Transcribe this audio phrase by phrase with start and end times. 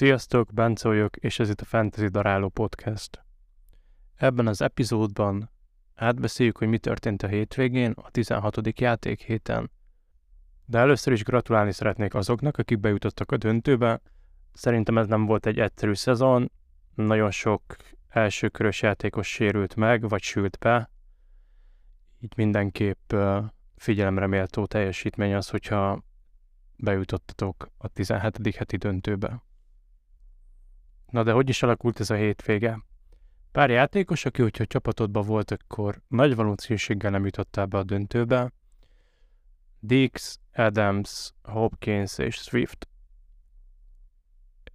[0.00, 3.24] Sziasztok, Bence vagyok, és ez itt a Fantasy Daráló Podcast.
[4.14, 5.50] Ebben az epizódban
[5.94, 8.80] átbeszéljük, hogy mi történt a hétvégén, a 16.
[8.80, 9.70] játék héten.
[10.64, 14.00] De először is gratulálni szeretnék azoknak, akik bejutottak a döntőbe.
[14.52, 16.52] Szerintem ez nem volt egy egyszerű szezon,
[16.94, 17.62] nagyon sok
[18.08, 20.90] elsőkörös játékos sérült meg, vagy sült be.
[22.20, 23.12] Így mindenképp
[23.76, 26.02] figyelemre méltó teljesítmény az, hogyha
[26.76, 28.56] bejutottatok a 17.
[28.56, 29.48] heti döntőbe.
[31.10, 32.84] Na de hogy is alakult ez a hétvége?
[33.52, 38.52] Pár játékos, aki hogyha csapatodban volt, akkor nagy valószínűséggel nem jutottál be a döntőbe.
[39.80, 42.88] Dix, Adams, Hopkins és Swift.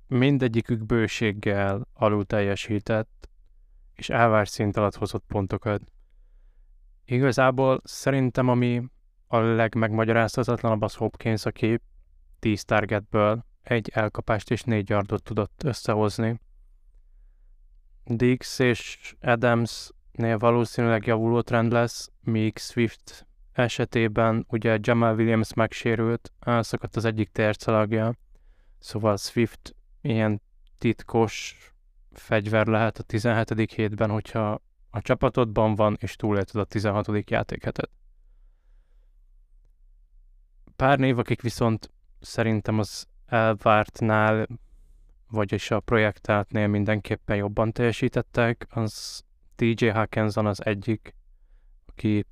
[0.07, 3.29] Mindegyikük bőséggel alul teljesített,
[3.93, 5.81] és elvárt szint alatt hozott pontokat.
[7.05, 8.83] Igazából szerintem ami
[9.27, 11.81] a legmegmagyarázhatatlanabb az Hopkins, aki
[12.39, 16.39] 10 targetből egy elkapást és négy yardot tudott összehozni.
[18.03, 26.95] Dix és Adams-nél valószínűleg javuló trend lesz, míg Swift esetében ugye Jamal Williams megsérült, elszakadt
[26.95, 28.13] az egyik tercelagja,
[28.79, 30.41] szóval Swift ilyen
[30.77, 31.57] titkos
[32.11, 33.71] fegyver lehet a 17.
[33.71, 37.29] hétben, hogyha a csapatodban van, és túlélted a 16.
[37.29, 37.89] játékhetet.
[40.75, 44.47] Pár név, akik viszont szerintem az elvártnál,
[45.29, 49.23] vagyis a projektátnél mindenképpen jobban teljesítettek, az
[49.55, 51.15] TJ Hawkinson az egyik,
[51.85, 52.25] aki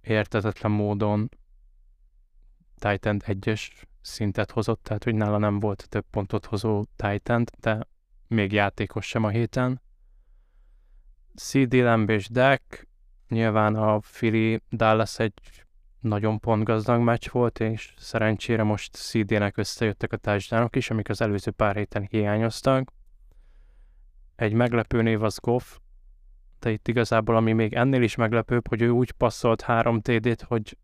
[0.00, 1.28] értetetlen módon
[2.78, 7.86] Titan 1-es szintet hozott, tehát hogy nála nem volt több pontot hozó Titan, de
[8.26, 9.80] még játékos sem a héten.
[11.34, 12.88] CD Lamb és Deck,
[13.28, 15.32] nyilván a Philly Dallas egy
[16.00, 21.50] nagyon pontgazdag meccs volt, és szerencsére most CD-nek összejöttek a társadalmak is, amik az előző
[21.50, 22.92] pár héten hiányoztak.
[24.36, 25.76] Egy meglepő név az Goff,
[26.58, 30.76] de itt igazából ami még ennél is meglepőbb, hogy ő úgy passzolt 3 TD-t, hogy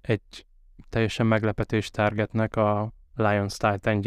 [0.00, 0.46] egy
[0.88, 4.00] teljesen meglepetés targetnek a Lions Titan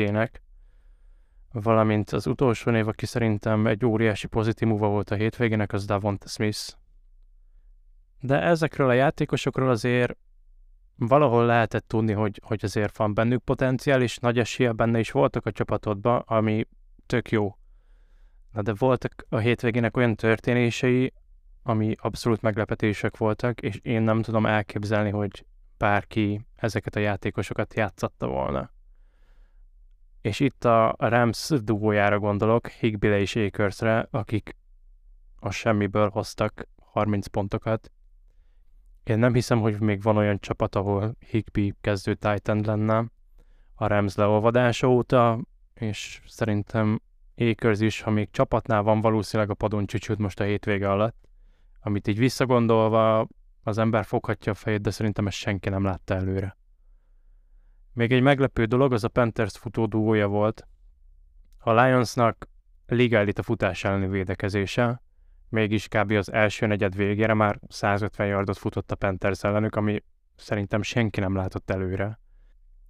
[1.51, 6.73] valamint az utolsó név, aki szerintem egy óriási pozitívuma volt a hétvégének, az Davonta Smith
[8.19, 10.17] de ezekről a játékosokról azért
[10.95, 15.45] valahol lehetett tudni, hogy, hogy azért van bennük potenciál, és nagy esélye benne is voltak
[15.45, 16.67] a csapatodban, ami
[17.05, 17.57] tök jó.
[18.51, 21.13] Na de voltak a hétvégének olyan történései,
[21.63, 25.45] ami abszolút meglepetések voltak, és én nem tudom elképzelni, hogy
[25.77, 28.71] bárki ezeket a játékosokat játszatta volna.
[30.21, 34.55] És itt a Rams dugójára gondolok, Higbile és Akersre, akik
[35.39, 37.91] a semmiből hoztak 30 pontokat,
[39.09, 43.05] én nem hiszem, hogy még van olyan csapat, ahol Higby kezdő Titan lenne
[43.75, 45.39] a Rams leolvadása óta,
[45.73, 47.01] és szerintem
[47.35, 51.27] Akers is, ha még csapatnál van, valószínűleg a padon csücsült most a hétvége alatt,
[51.79, 53.27] amit így visszagondolva
[53.63, 56.57] az ember foghatja a fejét, de szerintem ezt senki nem látta előre.
[57.93, 59.87] Még egy meglepő dolog, az a Panthers futó
[60.27, 60.67] volt.
[61.57, 62.47] A Lionsnak
[62.85, 65.01] liga a futás elleni védekezése,
[65.49, 66.11] mégis kb.
[66.11, 70.03] az első negyed végére már 150 yardot futott a Panthers ellenük, ami
[70.35, 72.19] szerintem senki nem látott előre.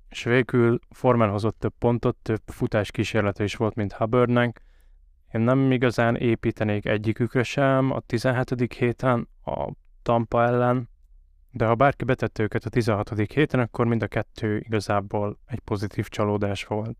[0.10, 4.62] És végül Forman hozott több pontot, több futás kísérlete is volt, mint Hubbardnek.
[5.34, 8.74] Én nem igazán építenék egyikükre sem a 17.
[8.74, 10.90] héten a Tampa ellen,
[11.52, 13.32] de ha bárki betette őket a 16.
[13.34, 16.98] héten, akkor mind a kettő igazából egy pozitív csalódás volt.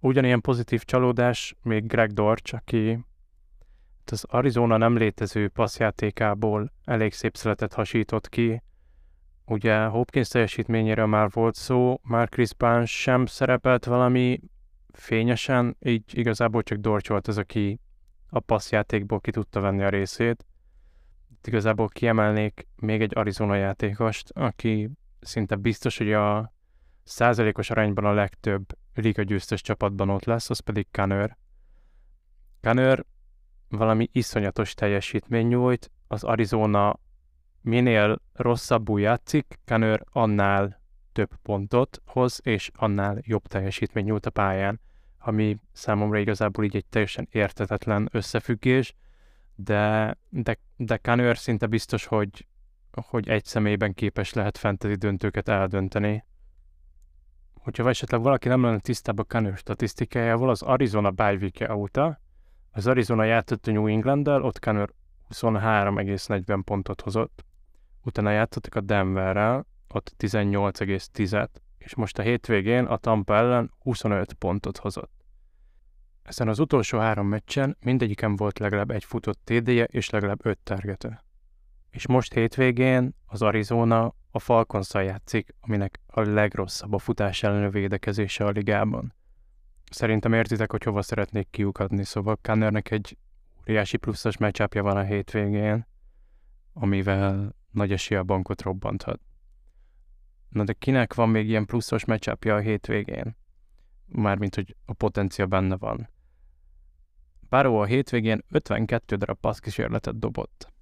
[0.00, 3.04] Ugyanilyen pozitív csalódás még Greg Dorch, aki
[4.10, 8.62] az Arizona nem létező passzjátékából elég szép szeletet hasított ki.
[9.44, 14.40] Ugye Hopkins teljesítményére már volt szó, már Chris Barnes sem szerepelt valami
[14.92, 17.80] fényesen, így igazából csak Dorch volt az, aki
[18.28, 20.46] a passzjátékból ki tudta venni a részét.
[21.30, 24.90] Itt igazából kiemelnék még egy Arizona játékost, aki
[25.20, 26.52] szinte biztos, hogy a
[27.02, 28.64] százalékos arányban a legtöbb
[28.94, 31.36] liga győztes csapatban ott lesz, az pedig Kanör.
[32.60, 33.04] Kanör
[33.68, 36.98] valami iszonyatos teljesítmény nyújt, az Arizona
[37.60, 40.80] minél rosszabbul játszik, Kanör annál
[41.12, 44.80] több pontot hoz, és annál jobb teljesítmény nyújt a pályán,
[45.18, 48.94] ami számomra igazából így egy teljesen értetetlen összefüggés,
[49.54, 52.46] de, de, de Kanör szinte biztos, hogy,
[52.92, 56.24] hogy egy személyben képes lehet fantasy döntőket eldönteni.
[57.54, 62.20] Hogyha esetleg valaki nem lenne tisztában Kanör statisztikájával, az Arizona bye óta
[62.76, 64.92] az Arizona játszott a New England-del, ott Connor
[65.34, 67.44] 23,40 pontot hozott.
[68.02, 74.76] Utána játszottak a Denverrel, ott 18,10 és most a hétvégén a Tampa ellen 25 pontot
[74.76, 75.10] hozott.
[76.22, 81.24] Ezen az utolsó három meccsen mindegyiken volt legalább egy futott TD-je és legalább öt targete.
[81.90, 88.44] És most hétvégén az Arizona a falcons játszik, aminek a legrosszabb a futás ellenő védekezése
[88.44, 89.14] a ligában.
[89.90, 93.18] Szerintem értitek, hogy hova szeretnék kiukadni, szóval Kannernek egy
[93.60, 95.86] óriási pluszos meccsapja van a hétvégén,
[96.72, 99.20] amivel nagy esélye a bankot robbanthat.
[100.48, 103.36] Na de kinek van még ilyen pluszos meccsapja a hétvégén?
[104.06, 106.08] Mármint, hogy a potencia benne van.
[107.48, 110.72] Barrow a hétvégén 52 darab passzkísérletet dobott,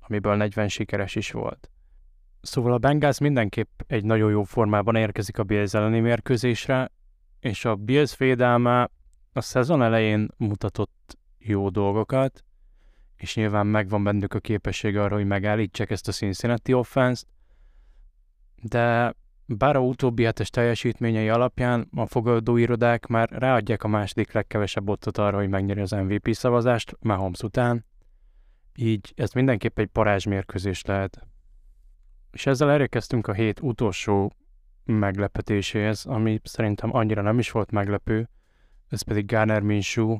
[0.00, 1.70] amiből 40 sikeres is volt.
[2.40, 6.90] Szóval a Bengals mindenképp egy nagyon jó formában érkezik a Bills elleni mérkőzésre,
[7.40, 8.90] és a Bills védelme
[9.32, 12.44] a szezon elején mutatott jó dolgokat,
[13.16, 17.24] és nyilván megvan bennük a képessége arra, hogy megállítsák ezt a Cincinnati offense
[18.62, 19.14] de
[19.46, 25.36] bár a utóbbi hetes teljesítményei alapján a fogadóirodák már ráadják a második legkevesebb ottot arra,
[25.36, 27.84] hogy megnyeri az MVP szavazást Mahomes után,
[28.74, 31.26] így ez mindenképp egy parázsmérkőzés lehet.
[32.30, 34.32] És ezzel elérkeztünk a hét utolsó
[34.92, 38.28] meglepetéséhez, ami szerintem annyira nem is volt meglepő,
[38.88, 40.18] ez pedig Garner Minshew.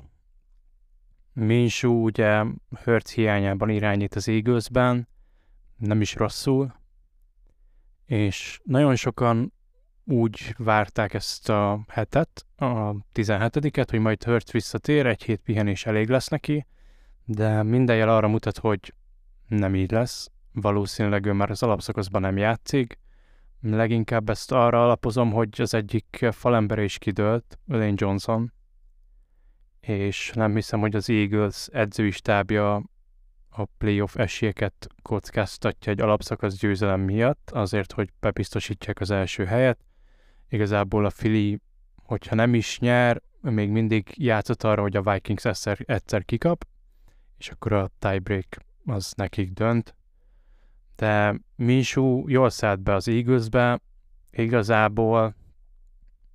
[1.33, 2.45] Minshew ugye
[2.85, 5.09] Hurts hiányában irányít az Eaglesben,
[5.77, 6.75] nem is rosszul,
[8.07, 9.53] és nagyon sokan
[10.05, 16.09] úgy várták ezt a hetet, a 17-et, hogy majd Hurts visszatér, egy hét pihenés elég
[16.09, 16.67] lesz neki,
[17.25, 18.95] de minden jel arra mutat, hogy
[19.49, 20.31] nem így lesz.
[20.53, 22.99] Valószínűleg ő már az alapszakaszban nem játszik.
[23.61, 28.53] Leginkább ezt arra alapozom, hogy az egyik falembere is kidőlt, Lane Johnson,
[29.81, 32.83] és nem hiszem, hogy az Eagles edzői stábja
[33.49, 39.85] a playoff esélyeket kockáztatja egy alapszakasz győzelem miatt, azért, hogy bebiztosítsák az első helyet.
[40.49, 41.61] Igazából a Fili,
[41.95, 46.67] hogyha nem is nyer, még mindig játszott arra, hogy a Vikings egyszer, egyszer kikap,
[47.39, 49.95] és akkor a tiebreak az nekik dönt.
[51.01, 53.81] De Minshew jól szállt be az Eaglesbe,
[54.31, 55.35] igazából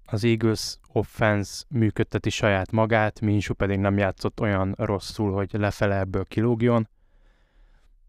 [0.05, 6.25] az Eagles offense működteti saját magát, Minshew pedig nem játszott olyan rosszul, hogy lefele ebből
[6.25, 6.89] kilógjon.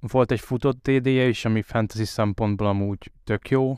[0.01, 3.77] Volt egy futott TD-je is, ami fantasy szempontból amúgy tök jó,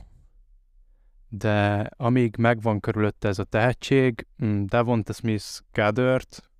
[1.28, 6.50] de amíg megvan körülötte ez a tehetség, mm, Devonta Smith Gathert,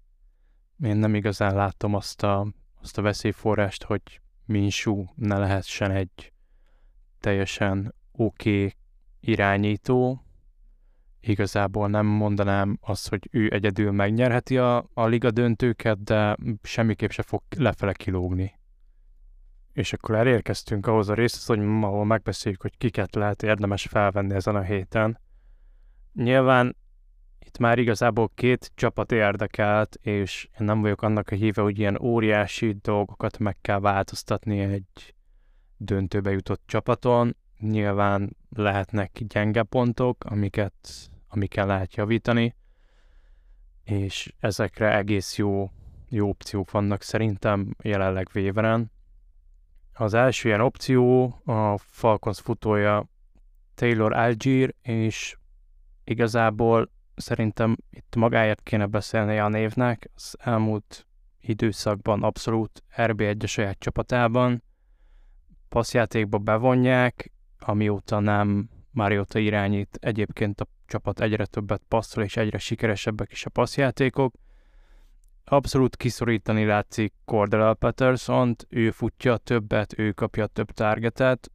[0.83, 2.47] én nem igazán látom azt a,
[2.83, 6.33] azt a veszélyforrást, hogy Minsú ne lehessen egy
[7.21, 8.75] teljesen oké okay
[9.21, 10.25] irányító.
[11.21, 17.23] Igazából nem mondanám azt, hogy ő egyedül megnyerheti a, a liga döntőket, de semmiképp se
[17.23, 18.59] fog lefele kilógni.
[19.73, 24.57] És akkor elérkeztünk ahhoz a részhez, hogy ahol megbeszéljük, hogy kiket lehet érdemes felvenni ezen
[24.57, 25.21] a héten.
[26.13, 26.77] Nyilván
[27.49, 32.01] itt már igazából két csapat érdekelt, és én nem vagyok annak a híve, hogy ilyen
[32.01, 35.15] óriási dolgokat meg kell változtatni egy
[35.77, 37.37] döntőbe jutott csapaton.
[37.59, 40.75] Nyilván lehetnek gyenge pontok, amiket,
[41.29, 42.57] amiket lehet javítani,
[43.85, 45.71] és ezekre egész jó,
[46.09, 48.91] jó opciók vannak szerintem jelenleg Véveren.
[49.93, 53.09] Az első ilyen opció a Falcons futója
[53.75, 55.37] Taylor Algier, és
[56.05, 60.11] igazából szerintem itt magáért kéne beszélni a névnek.
[60.15, 61.07] Az elmúlt
[61.41, 64.63] időszakban abszolút RB1 a saját csapatában.
[65.69, 69.99] Passzjátékba bevonják, amióta nem Mariota irányít.
[70.01, 74.35] Egyébként a csapat egyre többet passzol, és egyre sikeresebbek is a passzjátékok
[75.51, 81.51] abszolút kiszorítani látszik Cordell patterson ő futja többet, ő kapja több targetet.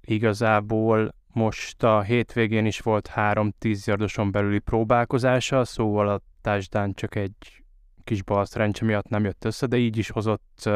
[0.00, 7.14] Igazából most a hétvégén is volt három 10 yardoson belüli próbálkozása, szóval a touchdown csak
[7.14, 7.64] egy
[8.04, 10.70] kis balszerencse miatt nem jött össze, de így is hozott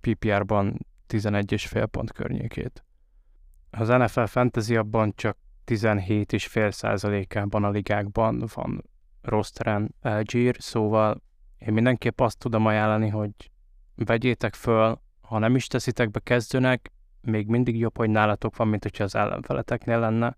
[0.00, 2.84] PPR-ban 11,5 pont környékét.
[3.70, 8.84] Az NFL Fantasy abban csak 17,5 százalékában a ligákban van
[9.22, 11.22] rosteren Algier, szóval
[11.58, 13.32] én mindenképp azt tudom ajánlani, hogy
[13.94, 16.92] vegyétek föl, ha nem is teszitek be kezdőnek,
[17.22, 20.36] még mindig jobb, hogy nálatok van, mint hogyha az ellenfeleteknél lenne.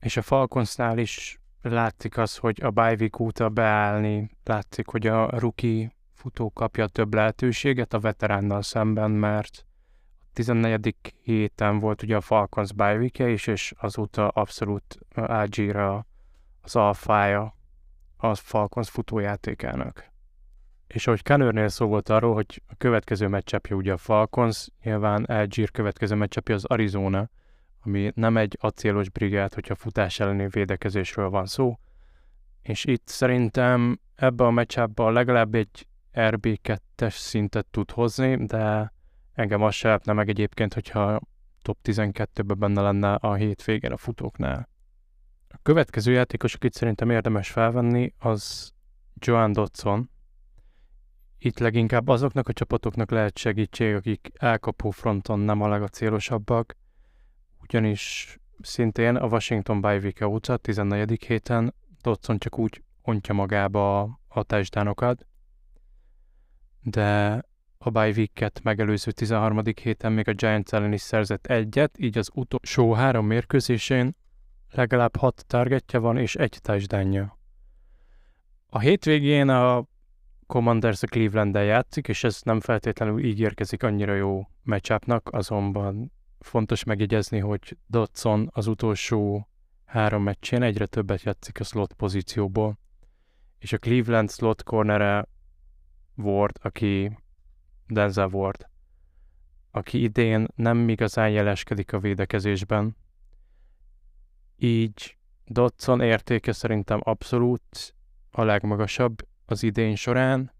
[0.00, 5.92] És a Falconsnál is látszik az, hogy a bye óta beállni, látszik, hogy a rookie
[6.12, 9.66] futó kapja több lehetőséget a veteránnal szemben, mert
[10.20, 10.96] a 14.
[11.22, 16.06] héten volt ugye a Falcons bye is, és azóta abszolút Algira
[16.62, 17.56] az alfája
[18.16, 20.12] a Falcons futójátékának.
[20.94, 25.70] És ahogy Kanőrnél szó volt arról, hogy a következő meccsapja ugye a Falcons, nyilván Algier
[25.70, 27.28] következő meccsapja az Arizona,
[27.80, 31.78] ami nem egy acélos brigád, hogyha futás elleni védekezésről van szó.
[32.62, 38.92] És itt szerintem ebbe a meccsában legalább egy RB2-es szintet tud hozni, de
[39.32, 41.20] engem az se lepne meg egyébként, hogyha
[41.62, 44.68] top 12-ben benne lenne a hétvégén a futóknál.
[45.48, 48.72] A következő játékos, akit szerintem érdemes felvenni, az
[49.14, 50.12] Joan Dodson.
[51.44, 56.76] Itt leginkább azoknak a csapatoknak lehet segítség, akik elkapó fronton nem a legacélosabbak,
[57.62, 61.24] ugyanis szintén a Washington bye óta, 14.
[61.26, 65.26] héten Dodson csak úgy ontja magába a, a touchdownokat,
[66.82, 67.42] de
[67.78, 69.62] a bye week megelőző 13.
[69.82, 74.16] héten még a Giants ellen is szerzett egyet, így az utolsó három mérkőzésén
[74.70, 77.38] legalább hat targetje van és egy touchdownja.
[78.66, 79.92] A hétvégén a
[80.46, 86.84] Commanders a cleveland játszik, és ez nem feltétlenül így érkezik annyira jó matchupnak, azonban fontos
[86.84, 89.48] megjegyezni, hogy Dodson az utolsó
[89.84, 92.78] három meccsén egyre többet játszik a slot pozícióból,
[93.58, 95.26] és a Cleveland slot cornere
[96.16, 97.18] Ward, aki
[97.86, 98.68] Denzel Ward,
[99.70, 102.96] aki idén nem igazán jeleskedik a védekezésben.
[104.56, 107.94] Így Dodson értéke szerintem abszolút
[108.30, 110.52] a legmagasabb az idén során.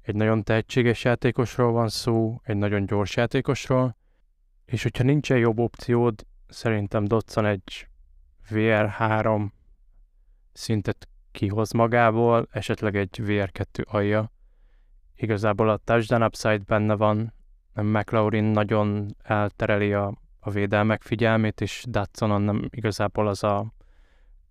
[0.00, 3.96] Egy nagyon tehetséges játékosról van szó, egy nagyon gyors játékosról,
[4.64, 7.88] és hogyha nincsen jobb opciód, szerintem Dodson egy
[8.50, 9.48] VR3
[10.52, 14.32] szintet kihoz magából, esetleg egy VR2 alja.
[15.14, 17.34] Igazából a touchdown upside benne van,
[17.74, 23.72] McLaurin nagyon eltereli a, a védelmek figyelmét, és Datsonon nem igazából az a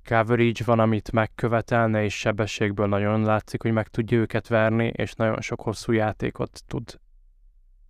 [0.04, 5.42] coverage van, amit megkövetelne, és sebességből nagyon látszik, hogy meg tudja őket verni, és nagyon
[5.42, 7.00] sok hosszú játékot tud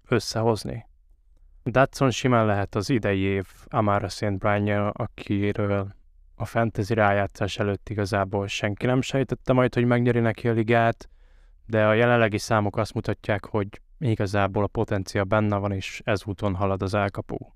[0.07, 0.85] összehozni.
[1.63, 4.37] Datson simán lehet az idei év Amara St.
[4.37, 5.95] Brian, akiről
[6.35, 11.09] a fantasy rájátszás előtt igazából senki nem sejtette majd, hogy megnyeri neki a ligát,
[11.65, 16.81] de a jelenlegi számok azt mutatják, hogy igazából a potencia benne van, és ezúton halad
[16.81, 17.55] az elkapó.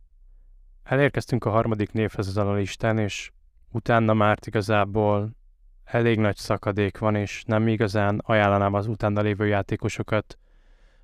[0.83, 3.31] Elérkeztünk a harmadik névhez az a listán, és
[3.71, 5.35] utána már igazából
[5.83, 10.37] elég nagy szakadék van, és nem igazán ajánlanám az utána lévő játékosokat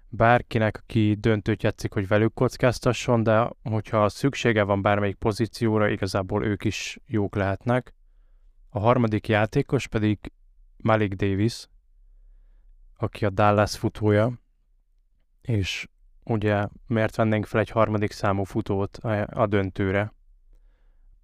[0.09, 6.63] bárkinek, aki döntőt játszik, hogy velük kockáztasson, de hogyha szüksége van bármelyik pozícióra, igazából ők
[6.63, 7.93] is jók lehetnek.
[8.69, 10.31] A harmadik játékos pedig
[10.77, 11.67] Malik Davis,
[12.97, 14.33] aki a Dallas futója,
[15.41, 15.87] és
[16.23, 20.13] ugye miért vennénk fel egy harmadik számú futót a döntőre?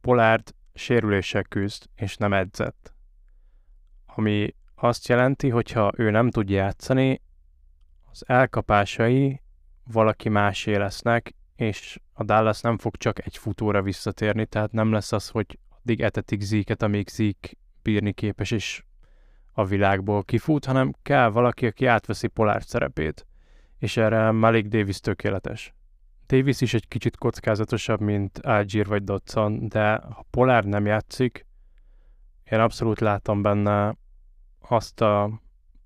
[0.01, 2.94] Polárd sérüléssel küzd, és nem edzett.
[4.06, 7.22] Ami azt jelenti, hogyha ő nem tud játszani,
[8.12, 9.42] az elkapásai
[9.84, 15.12] valaki másé lesznek, és a Dallas nem fog csak egy futóra visszatérni, tehát nem lesz
[15.12, 17.50] az, hogy addig etetik Zeke-et, amíg Zeke
[17.82, 18.84] bírni képes és
[19.54, 23.26] a világból kifut, hanem kell valaki, aki átveszi Polár szerepét,
[23.78, 25.74] és erre Malik Davis tökéletes.
[26.29, 31.45] Davis is egy kicsit kockázatosabb, mint Algier vagy Dodson, de ha Polár nem játszik,
[32.43, 33.95] én abszolút látom benne
[34.59, 35.41] azt a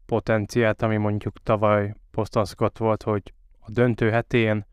[0.06, 4.66] potenciát, ami mondjuk tavaly Boston Scott volt, hogy a döntő hetén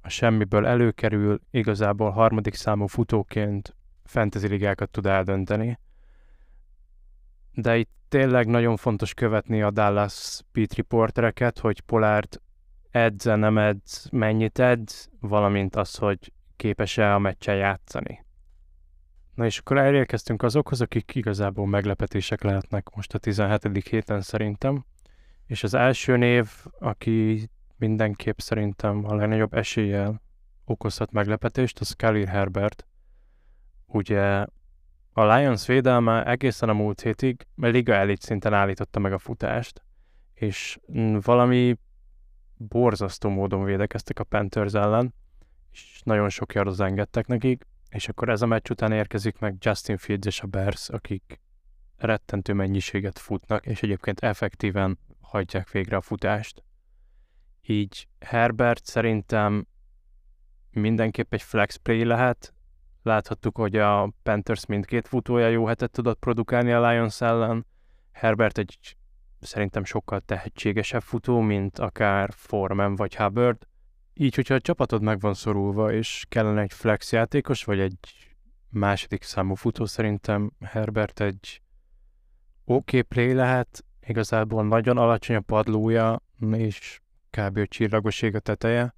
[0.00, 5.78] a semmiből előkerül, igazából harmadik számú futóként fantasy ligákat tud eldönteni.
[7.52, 12.40] De itt tényleg nagyon fontos követni a Dallas Beat Reportereket, hogy Pollard
[12.94, 18.24] edze, nem edz, mennyit edz, valamint az, hogy képes-e a meccsen játszani.
[19.34, 23.88] Na és akkor elérkeztünk azokhoz, akik igazából meglepetések lehetnek most a 17.
[23.88, 24.84] héten szerintem.
[25.46, 30.22] És az első név, aki mindenképp szerintem a legnagyobb eséllyel
[30.64, 32.86] okozhat meglepetést, az Khalil Herbert.
[33.86, 34.46] Ugye
[35.12, 39.82] a Lions védelme egészen a múlt hétig liga elit szinten állította meg a futást,
[40.34, 40.78] és
[41.20, 41.76] valami
[42.56, 45.14] borzasztó módon védekeztek a Panthers ellen,
[45.72, 49.96] és nagyon sok yardot engedtek nekik, és akkor ez a meccs után érkezik meg Justin
[49.96, 51.40] Fields és a Bears, akik
[51.96, 56.64] rettentő mennyiséget futnak, és egyébként effektíven hagyják végre a futást.
[57.62, 59.66] Így Herbert szerintem
[60.70, 62.54] mindenképp egy flex play lehet.
[63.02, 67.66] Láthattuk, hogy a Panthers mindkét futója jó hetet tudott produkálni a Lions ellen.
[68.12, 68.96] Herbert egy
[69.44, 73.66] szerintem sokkal tehetségesebb futó, mint akár Foreman vagy Hubbard.
[74.14, 77.98] Így, hogyha a csapatod meg van szorulva, és kellene egy flex játékos, vagy egy
[78.68, 81.62] második számú futó, szerintem Herbert egy
[82.64, 86.22] oké okay play lehet, igazából nagyon alacsony a padlója,
[86.52, 87.56] és kb.
[87.56, 88.94] a csillagoség a teteje.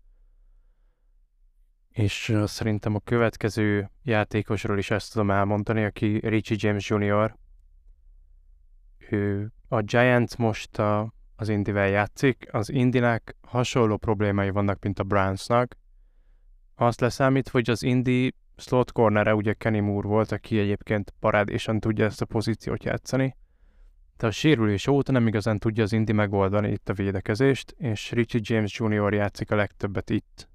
[1.90, 7.36] És szerintem a következő játékosról is ezt tudom elmondani, aki Richie James Jr.
[9.10, 15.04] ő a Giants most a, az Indivel játszik, az Indinek hasonló problémái vannak, mint a
[15.04, 15.76] Brownsnak.
[16.74, 22.04] Azt leszámít, hogy az Indi slot cornere ugye Kenny Moore volt, aki egyébként parádésan tudja
[22.04, 23.36] ezt a pozíciót játszani,
[24.16, 28.40] de a sérülés óta nem igazán tudja az Indi megoldani itt a védekezést, és Richie
[28.44, 29.12] James Jr.
[29.12, 30.48] játszik a legtöbbet itt.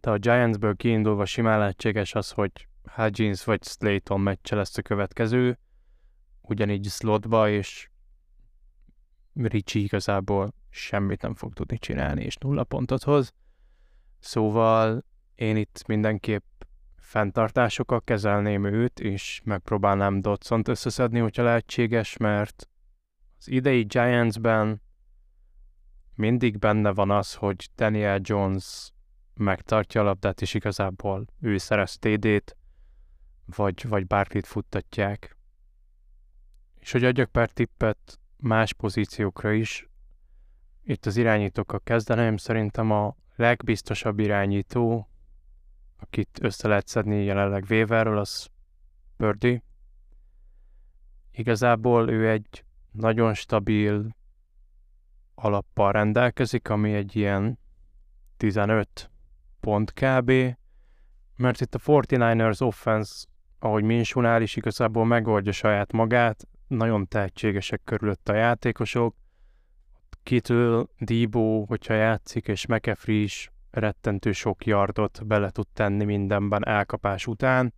[0.00, 5.58] De a Giantsből kiindulva simán lehetséges az, hogy Hudgens vagy Slayton meccse lesz a következő,
[6.50, 7.90] ugyanígy slotba, és
[9.34, 13.34] Richie igazából semmit nem fog tudni csinálni, és nulla pontot hoz.
[14.18, 16.44] Szóval én itt mindenképp
[16.96, 22.68] fenntartásokkal kezelném őt, és megpróbálnám Dodson-t összeszedni, hogyha lehetséges, mert
[23.38, 24.82] az idei Giants-ben
[26.14, 28.92] mindig benne van az, hogy Daniel Jones
[29.34, 32.56] megtartja a labdát, és igazából ő szerez TD-t,
[33.56, 35.37] vagy, vagy bárkit futtatják.
[36.88, 39.88] És hogy adjak pár tippet más pozíciókra is,
[40.84, 45.08] itt az irányítókkal kezdeném, szerintem a legbiztosabb irányító,
[45.96, 48.48] akit össze lehet szedni jelenleg Weaverről, az
[49.16, 49.62] Pördi.
[51.30, 54.16] Igazából ő egy nagyon stabil
[55.34, 57.58] alappal rendelkezik, ami egy ilyen
[58.36, 59.10] 15
[59.60, 60.32] pont kb.
[61.36, 63.26] Mert itt a 49ers offense,
[63.58, 69.14] ahogy Minsunál is igazából megoldja saját magát, nagyon tehetségesek körülött a játékosok.
[70.22, 77.26] Kitől Debo, hogyha játszik, és McAfee is rettentő sok yardot bele tud tenni mindenben elkapás
[77.26, 77.74] után,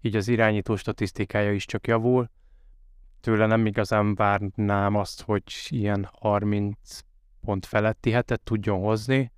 [0.00, 2.30] így az irányító statisztikája is csak javul.
[3.20, 7.00] Tőle nem igazán várnám azt, hogy ilyen 30
[7.40, 9.32] pont feletti hetet tudjon hozni,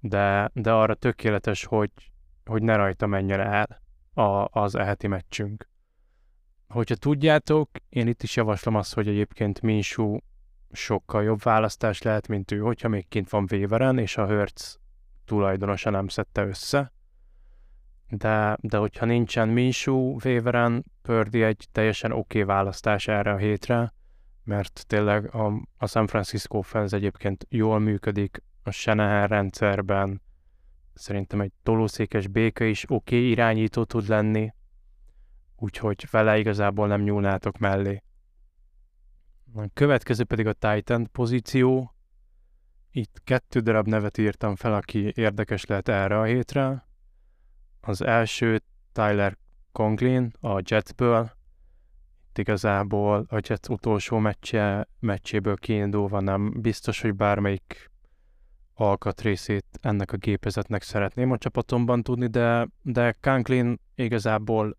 [0.00, 1.90] de, de arra tökéletes, hogy,
[2.44, 3.82] hogy ne rajta menjen el
[4.24, 5.68] a, az eheti meccsünk.
[6.70, 10.18] Hogyha tudjátok, én itt is javaslom azt, hogy egyébként Minsú
[10.72, 14.78] sokkal jobb választás lehet, mint ő, hogyha még kint van Véveren, és a Hertz
[15.24, 16.92] tulajdonosa nem szedte össze.
[18.08, 23.92] De, de hogyha nincsen Minsú Véveren, Pördi egy teljesen oké okay választás erre a hétre,
[24.44, 30.22] mert tényleg a, a San Francisco Fans egyébként jól működik a Shanahan rendszerben,
[30.94, 34.52] szerintem egy tolószékes béka is oké okay irányító tud lenni,
[35.60, 38.02] úgyhogy vele igazából nem nyúlnátok mellé.
[39.54, 41.94] A következő pedig a Titan pozíció.
[42.90, 46.86] Itt kettő darab nevet írtam fel, aki érdekes lehet erre a hétre.
[47.80, 49.36] Az első Tyler
[49.72, 51.30] Conklin a Jetsből.
[52.28, 57.90] Itt igazából a Jets utolsó meccse, meccséből kiindulva nem biztos, hogy bármelyik
[58.74, 64.76] alkatrészét ennek a gépezetnek szeretném a csapatomban tudni, de, de Conklin igazából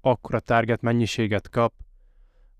[0.00, 1.72] akkora target mennyiséget kap,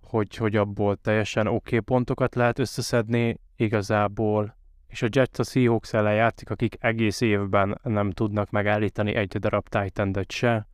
[0.02, 5.92] hogy, hogy abból teljesen oké okay pontokat lehet összeszedni igazából, és a Jets a Seahawks
[5.92, 10.66] ellen játszik, akik egész évben nem tudnak megállítani egy darab titan se,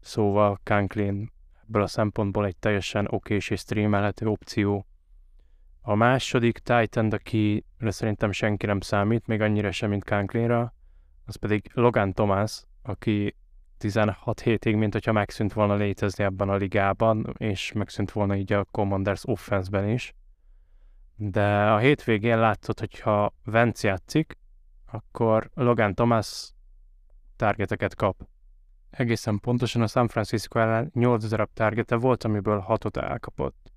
[0.00, 1.32] szóval Conklin
[1.72, 4.86] ebből a szempontból egy teljesen oké és streamelhető opció.
[5.80, 10.74] A második Titan, aki szerintem senki nem számít, még annyira sem, mint Conklinra,
[11.24, 13.36] az pedig Logan Thomas, aki
[13.82, 18.64] 16 hétig, mint hogyha megszűnt volna létezni ebben a ligában, és megszűnt volna így a
[18.64, 20.14] Commanders offense-ben is.
[21.16, 24.38] De a hétvégén látszott, hogyha Vence játszik,
[24.86, 26.52] akkor Logan Thomas
[27.36, 28.26] targeteket kap.
[28.90, 33.72] Egészen pontosan a San Francisco ellen 8 darab targete volt, amiből 6-ot elkapott.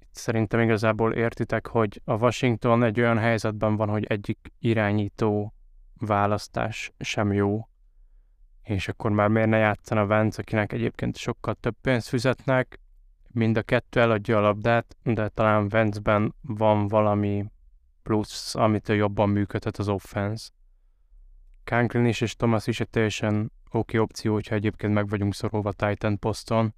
[0.00, 5.54] Itt szerintem igazából értitek, hogy a Washington egy olyan helyzetben van, hogy egyik irányító
[5.98, 7.68] választás sem jó,
[8.64, 12.80] és akkor már miért ne játszana Vance, akinek egyébként sokkal több pénzt fizetnek,
[13.30, 17.44] mind a kettő eladja a labdát, de talán Vance-ben van valami
[18.02, 20.50] plusz, amitől jobban működhet az offense.
[21.64, 25.72] Conklin is és Thomas is egy teljesen oké okay opció, hogyha egyébként meg vagyunk szorulva
[25.72, 26.74] Titan poszton,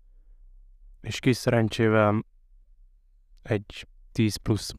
[1.01, 2.25] és kis szerencsével
[3.42, 4.75] egy 10 plusz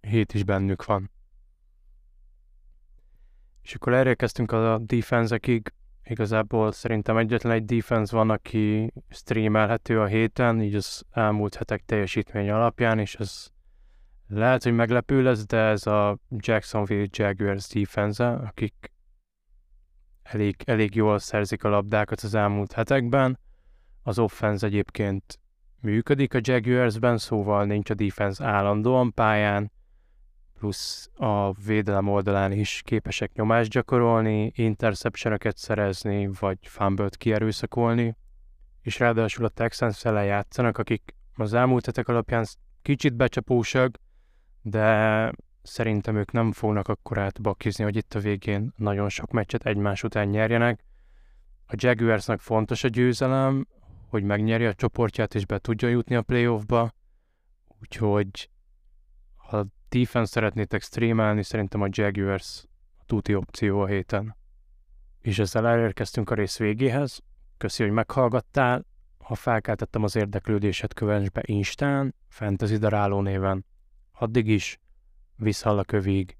[0.00, 1.10] hét is bennük van.
[3.62, 5.72] És akkor elérkeztünk a defense-ekig,
[6.04, 12.50] Igazából szerintem egyetlen egy defense van, aki streamelhető a héten, így az elmúlt hetek teljesítmény
[12.50, 13.46] alapján, és ez
[14.28, 18.92] lehet, hogy meglepő lesz, de ez a Jacksonville Jaguars defense akik
[20.22, 23.38] elég, elég jól szerzik a labdákat az elmúlt hetekben.
[24.02, 25.38] Az offense egyébként
[25.80, 29.72] működik a Jaguarsben, szóval nincs a defense állandóan pályán,
[30.64, 38.16] plusz a védelem oldalán is képesek nyomást gyakorolni, interceptionöket szerezni, vagy fumble-t kierőszakolni,
[38.82, 42.46] és ráadásul a Texans ellen játszanak, akik az elmúlt hetek alapján
[42.82, 44.00] kicsit becsapóság,
[44.62, 50.02] de szerintem ők nem fognak akkor átbakizni, hogy itt a végén nagyon sok meccset egymás
[50.02, 50.84] után nyerjenek.
[51.66, 53.66] A Jaguarsnak fontos a győzelem,
[54.08, 56.90] hogy megnyeri a csoportját és be tudja jutni a playoffba,
[57.80, 58.48] úgyhogy
[59.54, 62.64] ha defense szeretnétek streamelni, szerintem a Jaguars
[62.98, 64.36] a tuti opció a héten.
[65.20, 67.20] És ezzel elérkeztünk a rész végéhez.
[67.56, 68.84] Köszi, hogy meghallgattál.
[69.18, 73.64] Ha felkeltettem az érdeklődésed, kövess be Instán, Fantasy Daráló néven.
[74.12, 74.78] Addig is,
[75.36, 76.36] visszhall a kövig.